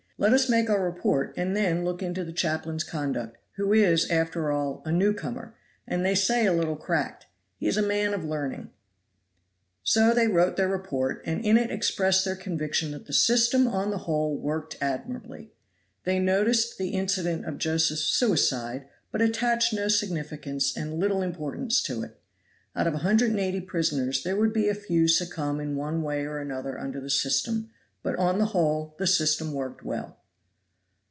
[0.19, 4.51] Let us make our report and then look into the chaplain's conduct, who is, after
[4.51, 5.55] all, a newcomer,
[5.87, 7.25] and they say a little cracked;
[7.57, 8.69] he is a man of learning."
[9.81, 13.89] So they wrote their report, and in it expressed their conviction that the system on
[13.89, 15.53] the whole worked admirably.
[16.03, 22.03] They noticed the incident of Josephs' suicide, but attached no significance and little importance to
[22.03, 22.21] it.
[22.75, 26.03] Out of a hundred and eighty prisoners there would be a few succumb in one
[26.03, 27.71] way or another under the system,
[28.03, 30.17] but on the whole the system worked well.